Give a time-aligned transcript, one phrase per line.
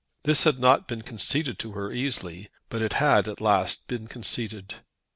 [0.23, 4.77] This had not been conceded to her easily, but it had at last been conceded.